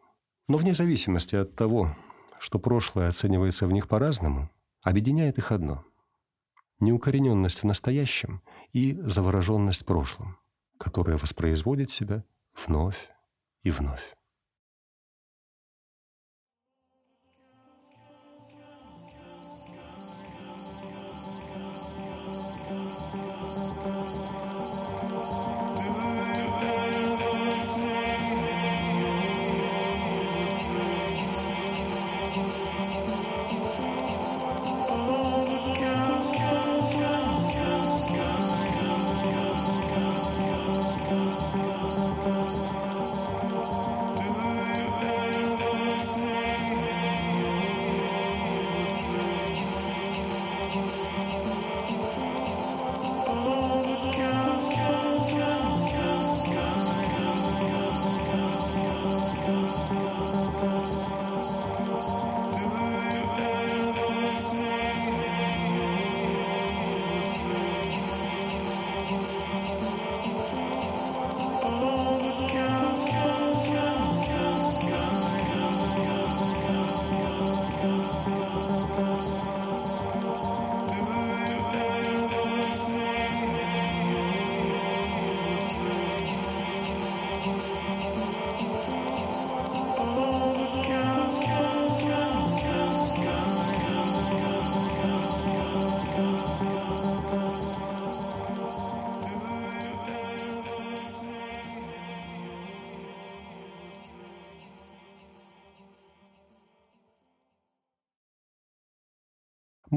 Но 0.49 0.57
вне 0.57 0.75
зависимости 0.75 1.37
от 1.37 1.55
того, 1.55 1.95
что 2.39 2.59
прошлое 2.59 3.09
оценивается 3.09 3.67
в 3.67 3.73
них 3.73 3.87
по-разному, 3.87 4.51
объединяет 4.83 5.39
их 5.39 5.53
одно– 5.53 5.85
неукорененность 6.85 7.63
в 7.63 7.67
настоящем 7.67 8.43
и 8.73 8.93
завороженность 9.01 9.85
прошлым, 9.85 10.39
которая 10.79 11.17
воспроизводит 11.17 11.91
себя 11.91 12.25
вновь 12.67 13.09
и 13.63 13.71
вновь. 13.71 14.14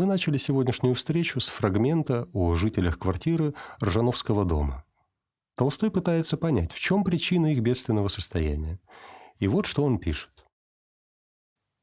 Начали 0.07 0.37
сегодняшнюю 0.37 0.95
встречу 0.95 1.39
с 1.39 1.49
фрагмента 1.49 2.27
о 2.33 2.55
жителях 2.55 2.97
квартиры 2.97 3.53
Ржановского 3.83 4.45
дома. 4.45 4.85
Толстой 5.55 5.91
пытается 5.91 6.37
понять, 6.37 6.71
в 6.71 6.79
чем 6.79 7.03
причина 7.03 7.51
их 7.53 7.59
бедственного 7.59 8.07
состояния. 8.07 8.79
И 9.39 9.47
вот 9.47 9.65
что 9.65 9.83
он 9.83 9.99
пишет. 9.99 10.45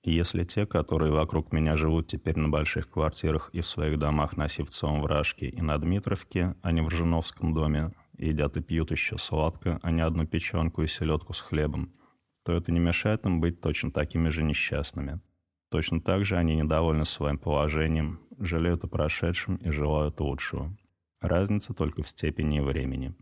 Если 0.02 0.44
те, 0.44 0.66
которые 0.66 1.12
вокруг 1.12 1.52
меня 1.52 1.76
живут 1.76 2.08
теперь 2.08 2.38
на 2.38 2.48
больших 2.48 2.90
квартирах 2.90 3.50
и 3.52 3.60
в 3.60 3.66
своих 3.66 3.98
домах 3.98 4.36
на 4.36 4.48
Сивцовом 4.48 5.02
Вражке 5.02 5.48
и 5.48 5.60
на 5.62 5.78
Дмитровке, 5.78 6.56
а 6.62 6.72
не 6.72 6.80
в 6.80 6.88
Ржановском 6.88 7.54
доме, 7.54 7.92
едят 8.18 8.56
и 8.56 8.62
пьют 8.62 8.90
еще 8.90 9.18
сладко, 9.18 9.78
а 9.82 9.90
не 9.90 10.00
одну 10.00 10.26
печенку 10.26 10.82
и 10.82 10.86
селедку 10.86 11.32
с 11.32 11.40
хлебом, 11.40 11.92
то 12.44 12.52
это 12.52 12.72
не 12.72 12.80
мешает 12.80 13.24
им 13.24 13.40
быть 13.40 13.60
точно 13.60 13.90
такими 13.90 14.30
же 14.30 14.42
несчастными– 14.42 15.20
Точно 15.74 16.00
так 16.00 16.24
же 16.24 16.36
они 16.36 16.54
недовольны 16.54 17.04
своим 17.04 17.36
положением, 17.36 18.20
жалеют 18.38 18.84
о 18.84 18.86
прошедшем 18.86 19.56
и 19.56 19.70
желают 19.70 20.20
лучшего. 20.20 20.72
Разница 21.20 21.74
только 21.74 22.04
в 22.04 22.08
степени 22.08 22.58
и 22.58 22.60
времени. 22.60 23.12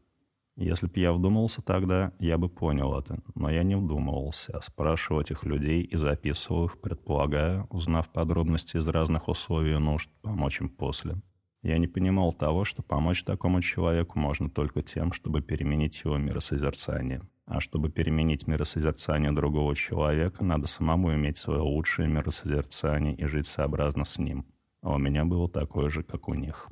Если 0.57 0.87
б 0.87 0.93
я 0.97 1.15
вдумался 1.15 1.63
тогда, 1.63 2.13
я 2.19 2.37
бы 2.37 2.51
понял 2.51 2.95
это, 2.95 3.21
но 3.35 3.49
я 3.49 3.63
не 3.63 3.75
вдумывался, 3.75 4.61
спрашивал 4.61 5.23
этих 5.23 5.45
людей 5.45 5.83
и 5.83 5.97
записывал 5.97 6.67
их, 6.67 6.79
предполагая, 6.79 7.67
узнав 7.71 8.13
подробности 8.13 8.77
из 8.77 8.87
разных 8.87 9.29
условий 9.29 9.73
и 9.73 9.79
нужд, 9.79 10.11
помочь 10.21 10.61
им 10.61 10.69
после. 10.69 11.23
Я 11.63 11.79
не 11.79 11.87
понимал 11.87 12.35
того, 12.35 12.67
что 12.67 12.83
помочь 12.83 13.25
такому 13.25 13.63
человеку 13.63 14.19
можно 14.19 14.51
только 14.51 14.83
тем, 14.83 15.15
чтобы 15.15 15.41
переменить 15.41 16.03
его 16.05 16.19
миросозерцание. 16.19 17.23
А 17.45 17.61
чтобы 17.61 17.91
переменить 17.91 18.47
миросозерцание 18.47 19.33
другого 19.33 19.75
человека, 19.75 20.45
надо 20.45 20.69
самому 20.69 21.15
иметь 21.15 21.39
свое 21.39 21.61
лучшее 21.61 22.09
миросозерцание 22.09 23.15
и 23.15 23.25
жить 23.27 23.47
сообразно 23.47 24.05
с 24.05 24.19
ним. 24.19 24.47
А 24.81 24.95
у 24.95 24.99
меня 24.99 25.25
было 25.25 25.49
такое 25.49 25.91
же, 25.91 26.03
как 26.03 26.29
у 26.29 26.35
них. 26.35 26.69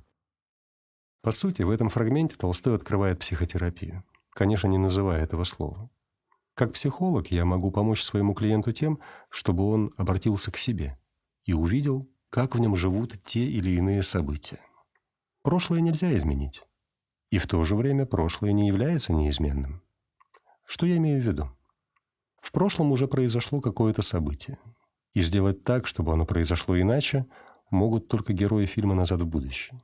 По 1.22 1.32
сути, 1.32 1.62
в 1.62 1.70
этом 1.70 1.88
фрагменте 1.88 2.36
Толстой 2.36 2.74
открывает 2.74 3.18
психотерапию. 3.18 4.04
Конечно, 4.30 4.68
не 4.68 4.78
называя 4.78 5.22
этого 5.22 5.44
слова. 5.44 5.90
Как 6.54 6.72
психолог 6.72 7.28
я 7.28 7.44
могу 7.44 7.70
помочь 7.70 8.02
своему 8.02 8.34
клиенту 8.34 8.72
тем, 8.72 9.00
чтобы 9.28 9.64
он 9.64 9.92
обратился 9.96 10.50
к 10.50 10.56
себе 10.56 10.98
и 11.44 11.52
увидел, 11.52 12.08
как 12.30 12.54
в 12.54 12.60
нем 12.60 12.76
живут 12.76 13.22
те 13.24 13.44
или 13.44 13.70
иные 13.70 14.02
события. 14.02 14.60
Прошлое 15.42 15.80
нельзя 15.80 16.16
изменить. 16.16 16.62
И 17.30 17.38
в 17.38 17.46
то 17.46 17.62
же 17.64 17.76
время 17.76 18.06
прошлое 18.06 18.52
не 18.52 18.68
является 18.68 19.12
неизменным. 19.12 19.82
Что 20.70 20.86
я 20.86 20.98
имею 20.98 21.20
в 21.20 21.26
виду? 21.26 21.50
В 22.40 22.52
прошлом 22.52 22.92
уже 22.92 23.08
произошло 23.08 23.60
какое-то 23.60 24.02
событие. 24.02 24.56
И 25.12 25.20
сделать 25.20 25.64
так, 25.64 25.88
чтобы 25.88 26.12
оно 26.12 26.24
произошло 26.24 26.80
иначе, 26.80 27.26
могут 27.70 28.06
только 28.06 28.32
герои 28.32 28.66
фильма 28.66 28.94
«Назад 28.94 29.20
в 29.20 29.26
будущее». 29.26 29.82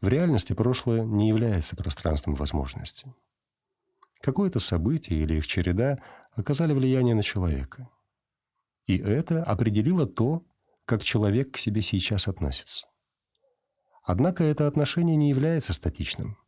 В 0.00 0.08
реальности 0.08 0.54
прошлое 0.54 1.02
не 1.02 1.28
является 1.28 1.76
пространством 1.76 2.36
возможностей. 2.36 3.12
Какое-то 4.22 4.60
событие 4.60 5.20
или 5.20 5.34
их 5.34 5.46
череда 5.46 5.98
оказали 6.32 6.72
влияние 6.72 7.14
на 7.14 7.22
человека. 7.22 7.90
И 8.86 8.96
это 8.96 9.44
определило 9.44 10.06
то, 10.06 10.42
как 10.86 11.02
человек 11.02 11.52
к 11.52 11.58
себе 11.58 11.82
сейчас 11.82 12.28
относится. 12.28 12.86
Однако 14.02 14.42
это 14.42 14.68
отношение 14.68 15.16
не 15.16 15.28
является 15.28 15.74
статичным. 15.74 16.38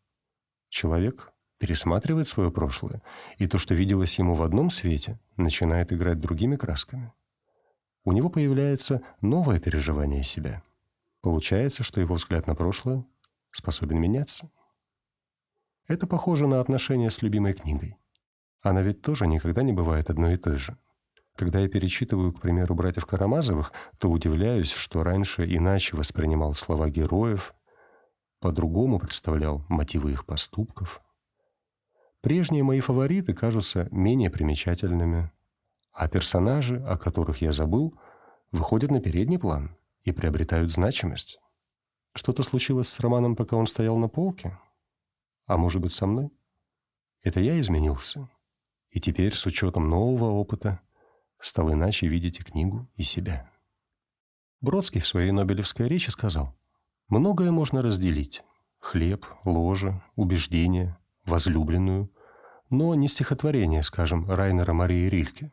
Человек 0.70 1.30
пересматривает 1.60 2.26
свое 2.26 2.50
прошлое, 2.50 3.02
и 3.36 3.46
то, 3.46 3.58
что 3.58 3.74
виделось 3.74 4.18
ему 4.18 4.34
в 4.34 4.42
одном 4.42 4.70
свете, 4.70 5.20
начинает 5.36 5.92
играть 5.92 6.18
другими 6.18 6.56
красками. 6.56 7.12
У 8.02 8.12
него 8.12 8.30
появляется 8.30 9.02
новое 9.20 9.60
переживание 9.60 10.24
себя. 10.24 10.62
Получается, 11.20 11.82
что 11.82 12.00
его 12.00 12.14
взгляд 12.14 12.46
на 12.46 12.54
прошлое 12.54 13.04
способен 13.52 14.00
меняться. 14.00 14.50
Это 15.86 16.06
похоже 16.06 16.46
на 16.46 16.60
отношения 16.60 17.10
с 17.10 17.20
любимой 17.20 17.52
книгой. 17.52 17.98
Она 18.62 18.80
ведь 18.80 19.02
тоже 19.02 19.26
никогда 19.26 19.62
не 19.62 19.74
бывает 19.74 20.08
одной 20.08 20.34
и 20.34 20.38
той 20.38 20.56
же. 20.56 20.78
Когда 21.36 21.58
я 21.58 21.68
перечитываю, 21.68 22.32
к 22.32 22.40
примеру, 22.40 22.74
«Братьев 22.74 23.04
Карамазовых», 23.04 23.72
то 23.98 24.10
удивляюсь, 24.10 24.72
что 24.72 25.02
раньше 25.02 25.44
иначе 25.44 25.94
воспринимал 25.94 26.54
слова 26.54 26.88
героев, 26.88 27.54
по-другому 28.40 28.98
представлял 28.98 29.64
мотивы 29.68 30.12
их 30.12 30.24
поступков– 30.24 31.02
Прежние 32.20 32.62
мои 32.62 32.80
фавориты 32.80 33.32
кажутся 33.32 33.88
менее 33.90 34.30
примечательными, 34.30 35.30
а 35.92 36.08
персонажи, 36.08 36.76
о 36.84 36.98
которых 36.98 37.40
я 37.40 37.52
забыл, 37.52 37.98
выходят 38.52 38.90
на 38.90 39.00
передний 39.00 39.38
план 39.38 39.76
и 40.02 40.12
приобретают 40.12 40.70
значимость. 40.70 41.40
Что-то 42.14 42.42
случилось 42.42 42.88
с 42.88 43.00
Романом, 43.00 43.36
пока 43.36 43.56
он 43.56 43.66
стоял 43.66 43.96
на 43.96 44.08
полке? 44.08 44.58
А 45.46 45.56
может 45.56 45.80
быть, 45.80 45.92
со 45.92 46.06
мной? 46.06 46.30
Это 47.22 47.40
я 47.40 47.58
изменился? 47.60 48.28
И 48.90 49.00
теперь, 49.00 49.34
с 49.34 49.46
учетом 49.46 49.88
нового 49.88 50.30
опыта, 50.30 50.80
стал 51.38 51.72
иначе 51.72 52.06
видеть 52.06 52.40
и 52.40 52.42
книгу, 52.42 52.88
и 52.96 53.02
себя. 53.02 53.50
Бродский 54.60 55.00
в 55.00 55.06
своей 55.06 55.30
Нобелевской 55.30 55.88
речи 55.88 56.10
сказал, 56.10 56.54
«Многое 57.08 57.50
можно 57.50 57.82
разделить. 57.82 58.42
Хлеб, 58.78 59.24
ложе, 59.44 60.02
убеждения, 60.16 60.98
возлюбленную, 61.30 62.12
но 62.68 62.94
не 62.94 63.08
стихотворение, 63.08 63.82
скажем, 63.82 64.30
Райнера 64.30 64.72
Марии 64.74 65.08
Рильке. 65.08 65.50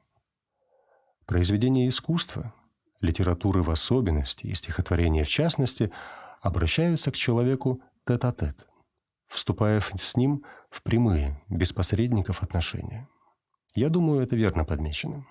Произведения 1.26 1.88
искусства, 1.88 2.54
литературы 3.00 3.64
в 3.64 3.70
особенности 3.70 4.48
и 4.48 4.56
стихотворения 4.56 5.24
в 5.24 5.30
частности 5.30 5.92
обращаются 6.42 7.12
к 7.12 7.16
человеку 7.16 7.82
тет-а-тет, 8.06 8.58
-тет, 8.58 8.66
вступая 9.28 9.82
с 9.82 10.16
ним 10.18 10.44
в 10.70 10.82
прямые, 10.84 11.42
без 11.50 11.74
посредников 11.74 12.44
отношения. 12.44 13.08
Я 13.74 13.90
думаю, 13.90 14.22
это 14.22 14.36
верно 14.36 14.66
подмечено. 14.66 15.26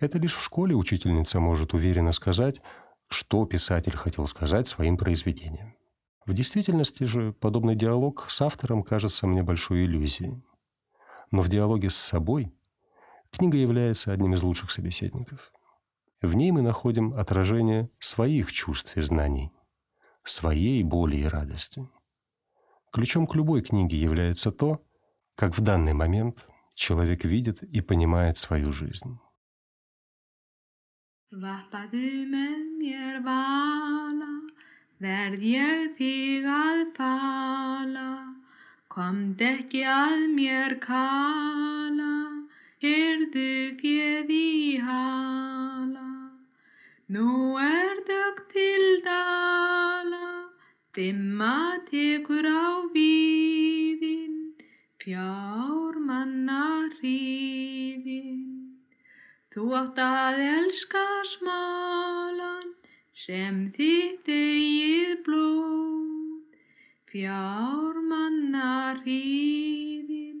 Это 0.00 0.18
лишь 0.18 0.34
в 0.34 0.42
школе 0.42 0.74
учительница 0.74 1.40
может 1.40 1.74
уверенно 1.74 2.12
сказать, 2.12 2.60
что 3.08 3.44
писатель 3.46 3.96
хотел 3.96 4.26
сказать 4.26 4.66
своим 4.66 4.96
произведением. 4.96 5.76
В 6.24 6.34
действительности 6.34 7.04
же 7.04 7.32
подобный 7.32 7.74
диалог 7.74 8.26
с 8.28 8.40
автором 8.42 8.84
кажется 8.84 9.26
мне 9.26 9.42
большой 9.42 9.84
иллюзией. 9.84 10.42
Но 11.32 11.42
в 11.42 11.48
диалоге 11.48 11.90
с 11.90 11.96
собой 11.96 12.54
книга 13.30 13.56
является 13.56 14.12
одним 14.12 14.34
из 14.34 14.42
лучших 14.42 14.70
собеседников. 14.70 15.52
В 16.20 16.34
ней 16.34 16.52
мы 16.52 16.62
находим 16.62 17.14
отражение 17.14 17.90
своих 17.98 18.52
чувств 18.52 18.96
и 18.96 19.00
знаний, 19.00 19.50
своей 20.22 20.84
боли 20.84 21.16
и 21.16 21.24
радости. 21.24 21.88
Ключом 22.92 23.26
к 23.26 23.34
любой 23.34 23.62
книге 23.62 24.00
является 24.00 24.52
то, 24.52 24.84
как 25.34 25.58
в 25.58 25.60
данный 25.60 25.94
момент 25.94 26.46
человек 26.74 27.24
видит 27.24 27.62
и 27.64 27.80
понимает 27.80 28.36
свою 28.38 28.70
жизнь. 28.70 29.18
Verð 35.02 35.42
ég 35.42 35.94
þig 35.98 36.44
að 36.46 36.80
fala, 36.96 38.10
komt 38.92 39.40
ekki 39.42 39.80
að 39.88 40.20
mér 40.36 40.76
kala, 40.84 42.12
hyrðu 42.84 43.48
fjöð 43.80 44.30
í 44.36 44.78
hala. 44.86 46.06
Nú 47.12 47.58
er 47.58 47.98
dög 48.06 48.38
til 48.54 48.86
dala, 49.08 50.30
dimma 50.94 51.82
tekur 51.90 52.46
á 52.46 52.86
víðin, 52.94 54.38
fjár 55.02 55.98
manna 55.98 56.64
hríðin. 56.94 58.46
Þú 59.52 59.66
átt 59.82 59.98
að 60.06 60.44
elska 60.46 61.06
smalan, 61.34 62.61
þitt 63.22 64.26
eigið 64.26 65.20
blóð 65.22 65.92
fjármanna 67.12 68.96
hríðin 69.02 70.40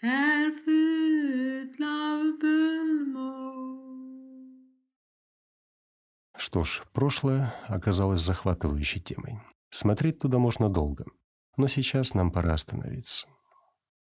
er 0.00 0.52
full 0.64 1.82
af 1.82 2.22
bölmóð. 2.40 3.74
Что 6.36 6.64
ж, 6.64 6.82
прошлое 6.92 7.52
оказалось 7.68 8.20
захватывающей 8.22 9.00
темой. 9.00 9.40
Смотреть 9.70 10.20
туда 10.20 10.38
можно 10.38 10.68
долго, 10.68 11.04
но 11.56 11.66
сейчас 11.68 12.14
нам 12.14 12.30
пора 12.30 12.54
остановиться. 12.54 13.26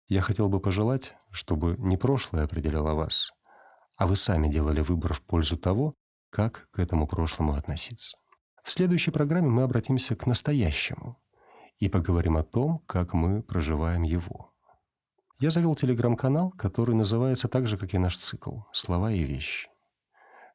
Я 0.09 0.23
хотел 0.23 0.49
бы 0.49 0.61
пожелать, 0.61 1.15
чтобы 1.31 1.77
не 1.79 1.97
прошлое 1.97 2.45
определяло 2.45 2.95
вас, 2.95 3.33
а 3.97 4.07
вы 4.07 4.17
сами 4.17 4.49
делали 4.49 4.81
выбор 4.81 5.15
в 5.15 5.23
пользу 5.23 5.57
того, 5.57 5.95
как 6.35 6.69
к 6.73 6.81
этому 6.81 7.07
прошлому 7.07 7.55
относиться. 7.55 8.17
В 8.65 8.73
следующей 8.73 9.13
программе 9.13 9.49
мы 9.49 9.63
обратимся 9.63 10.17
к 10.17 10.27
настоящему 10.27 11.17
и 11.79 11.89
поговорим 11.89 12.37
о 12.37 12.43
том, 12.43 12.81
как 12.87 13.15
мы 13.15 13.41
проживаем 13.41 14.03
его. 14.03 14.53
Я 15.39 15.51
завел 15.51 15.77
телеграм-канал, 15.77 16.51
который 16.51 16.97
называется 16.97 17.47
так 17.47 17.69
же, 17.69 17.79
как 17.79 17.95
и 17.95 17.99
наш 17.99 18.17
цикл 18.17 18.63
«Слова 18.73 19.13
и 19.13 19.23
вещи». 19.23 19.69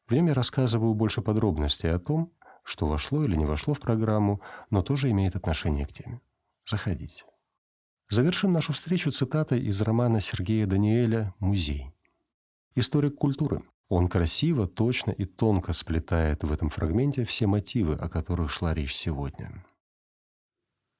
В 0.05 0.13
нем 0.13 0.27
я 0.27 0.33
рассказываю 0.33 0.93
больше 0.95 1.21
подробностей 1.21 1.89
о 1.89 1.99
том, 1.99 2.33
что 2.65 2.85
вошло 2.85 3.23
или 3.23 3.37
не 3.37 3.45
вошло 3.45 3.73
в 3.73 3.79
программу, 3.79 4.41
но 4.69 4.81
тоже 4.81 5.09
имеет 5.11 5.37
отношение 5.37 5.85
к 5.85 5.93
теме. 5.93 6.19
Заходите. 6.65 7.23
Завершим 8.09 8.51
нашу 8.51 8.73
встречу 8.73 9.11
цитатой 9.11 9.61
из 9.61 9.79
романа 9.81 10.19
Сергея 10.19 10.65
Даниэля 10.65 11.33
«Музей». 11.39 11.93
Историк 12.75 13.15
культуры, 13.15 13.63
он 13.89 14.07
красиво, 14.07 14.67
точно 14.67 15.11
и 15.11 15.25
тонко 15.25 15.73
сплетает 15.73 16.43
в 16.43 16.51
этом 16.51 16.69
фрагменте 16.69 17.25
все 17.25 17.47
мотивы, 17.47 17.95
о 17.95 18.07
которых 18.07 18.51
шла 18.51 18.73
речь 18.73 18.93
сегодня. 18.93 19.65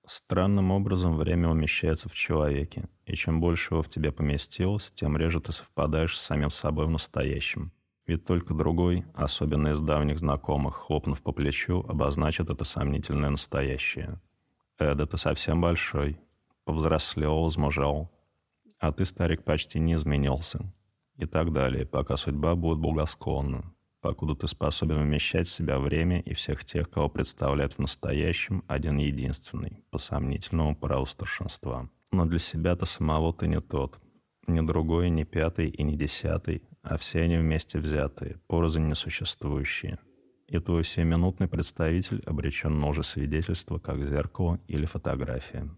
Странным 0.07 0.71
образом 0.71 1.15
время 1.15 1.49
умещается 1.49 2.09
в 2.09 2.15
человеке, 2.15 2.89
и 3.05 3.13
чем 3.13 3.39
больше 3.39 3.75
его 3.75 3.83
в 3.83 3.89
тебе 3.89 4.11
поместилось, 4.11 4.91
тем 4.91 5.15
реже 5.15 5.39
ты 5.39 5.51
совпадаешь 5.51 6.17
с 6.17 6.25
самим 6.25 6.49
собой 6.49 6.87
в 6.87 6.89
настоящем. 6.89 7.71
Ведь 8.07 8.25
только 8.25 8.55
другой, 8.55 9.05
особенно 9.13 9.67
из 9.67 9.79
давних 9.81 10.17
знакомых, 10.17 10.77
хлопнув 10.77 11.21
по 11.21 11.31
плечу, 11.31 11.85
обозначит 11.87 12.49
это 12.49 12.63
сомнительное 12.63 13.29
настоящее. 13.29 14.19
Эда, 14.79 15.05
ты 15.05 15.17
совсем 15.17 15.61
большой, 15.61 16.19
повзрослел, 16.63 17.43
возмужал, 17.43 18.11
а 18.79 18.91
ты, 18.91 19.05
старик, 19.05 19.43
почти 19.43 19.79
не 19.79 19.93
изменился 19.93 20.73
и 21.19 21.25
так 21.25 21.51
далее, 21.51 21.85
пока 21.85 22.15
судьба 22.17 22.55
будет 22.55 22.79
благосклонна, 22.79 23.73
покуда 24.01 24.35
ты 24.35 24.47
способен 24.47 25.03
вмещать 25.03 25.47
в 25.47 25.51
себя 25.51 25.77
время 25.79 26.21
и 26.21 26.33
всех 26.33 26.63
тех, 26.63 26.89
кого 26.89 27.09
представляет 27.09 27.73
в 27.73 27.79
настоящем 27.79 28.63
один 28.67 28.97
единственный, 28.97 29.83
по 29.91 29.97
сомнительному 29.97 30.75
праву 30.75 31.05
старшинства. 31.05 31.89
Но 32.11 32.25
для 32.25 32.39
себя-то 32.39 32.85
самого 32.85 33.33
ты 33.33 33.47
не 33.47 33.59
тот, 33.59 33.99
не 34.47 34.61
другой, 34.61 35.09
не 35.09 35.25
пятый 35.25 35.69
и 35.69 35.83
не 35.83 35.95
десятый, 35.95 36.63
а 36.81 36.97
все 36.97 37.21
они 37.21 37.37
вместе 37.37 37.79
взятые, 37.79 38.39
порознь 38.47 38.87
несуществующие. 38.87 39.99
И 40.47 40.57
твой 40.57 40.83
семиминутный 40.83 41.47
представитель 41.47 42.23
обречен 42.25 42.79
на 42.79 42.87
уже 42.87 43.03
свидетельство, 43.03 43.77
как 43.77 44.03
зеркало 44.03 44.59
или 44.67 44.85
фотография. 44.85 45.69